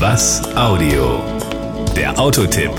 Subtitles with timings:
[0.00, 1.20] Was Audio?
[1.94, 2.70] Der Autotipp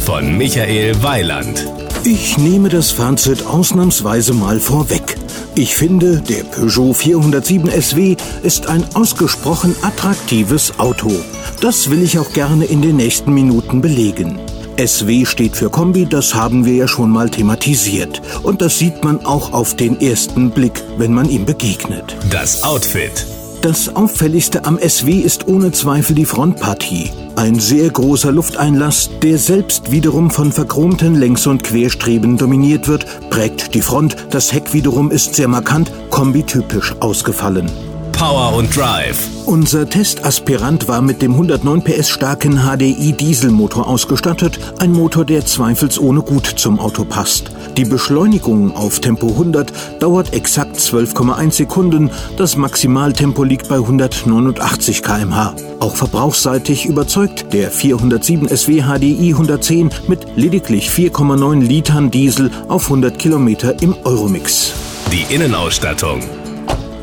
[0.00, 1.66] von Michael Weiland.
[2.04, 5.18] Ich nehme das Fazit ausnahmsweise mal vorweg.
[5.56, 11.12] Ich finde, der Peugeot 407 SW ist ein ausgesprochen attraktives Auto.
[11.60, 14.38] Das will ich auch gerne in den nächsten Minuten belegen.
[14.78, 18.22] SW steht für Kombi, das haben wir ja schon mal thematisiert.
[18.42, 22.16] Und das sieht man auch auf den ersten Blick, wenn man ihm begegnet.
[22.30, 23.26] Das Outfit.
[23.62, 27.10] Das auffälligste am SW ist ohne Zweifel die Frontpartie.
[27.36, 33.74] Ein sehr großer Lufteinlass, der selbst wiederum von verchromten Längs- und Querstreben dominiert wird, prägt
[33.74, 34.16] die Front.
[34.30, 37.70] Das Heck wiederum ist sehr markant, kombitypisch ausgefallen.
[38.12, 39.28] Power und Drive.
[39.44, 46.22] Unser Testaspirant war mit dem 109 PS starken HDI Dieselmotor ausgestattet, ein Motor, der zweifelsohne
[46.22, 47.50] gut zum Auto passt.
[47.76, 55.54] Die Beschleunigung auf Tempo 100 dauert exakt 12,1 Sekunden, das Maximaltempo liegt bei 189 km/h.
[55.80, 63.18] Auch verbrauchsseitig überzeugt der 407 SW HDI 110 mit lediglich 4,9 Litern Diesel auf 100
[63.18, 64.72] Kilometer im Euromix.
[65.12, 66.22] Die Innenausstattung.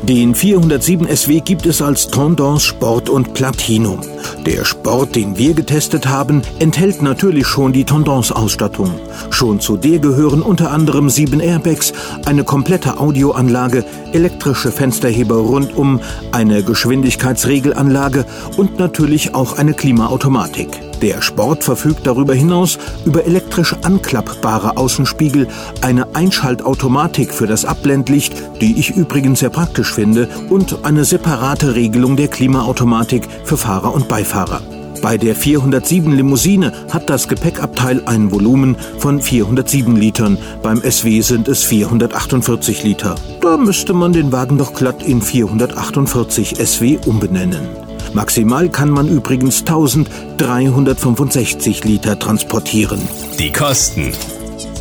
[0.08, 4.00] Den 407 SW gibt es als Tendance Sport und Platinum.
[4.44, 8.92] Der Sport, den wir getestet haben, enthält natürlich schon die Tendance-Ausstattung.
[9.30, 11.94] Schon zu der gehören unter anderem sieben Airbags,
[12.26, 13.82] eine komplette Audioanlage,
[14.12, 16.00] elektrische Fensterheber rundum,
[16.32, 18.26] eine Geschwindigkeitsregelanlage
[18.58, 20.68] und natürlich auch eine Klimaautomatik.
[21.04, 25.48] Der Sport verfügt darüber hinaus über elektrisch anklappbare Außenspiegel,
[25.82, 32.16] eine Einschaltautomatik für das Abblendlicht, die ich übrigens sehr praktisch finde, und eine separate Regelung
[32.16, 34.62] der Klimaautomatik für Fahrer und Beifahrer.
[35.02, 41.48] Bei der 407 Limousine hat das Gepäckabteil ein Volumen von 407 Litern, beim SW sind
[41.48, 43.14] es 448 Liter.
[43.42, 47.83] Da müsste man den Wagen doch glatt in 448 SW umbenennen.
[48.14, 53.00] Maximal kann man übrigens 1365 Liter transportieren.
[53.38, 54.12] Die Kosten.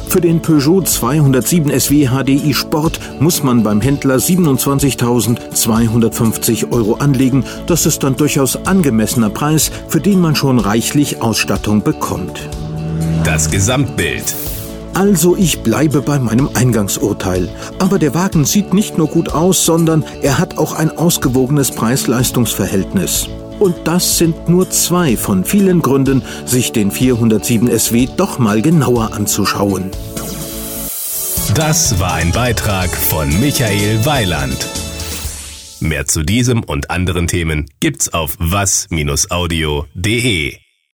[0.07, 7.43] Für den Peugeot 207 SW HDI Sport muss man beim Händler 27.250 Euro anlegen.
[7.65, 12.47] Das ist dann durchaus angemessener Preis, für den man schon reichlich Ausstattung bekommt.
[13.23, 14.35] Das Gesamtbild.
[14.93, 17.49] Also ich bleibe bei meinem Eingangsurteil.
[17.79, 23.27] Aber der Wagen sieht nicht nur gut aus, sondern er hat auch ein ausgewogenes Preis-Leistungs-Verhältnis.
[23.59, 29.13] Und das sind nur zwei von vielen Gründen, sich den 407 SW doch mal genauer
[29.13, 29.91] anzuschauen.
[31.55, 34.67] Das war ein Beitrag von Michael Weiland.
[35.79, 38.89] Mehr zu diesem und anderen Themen gibt's auf was-audio.de.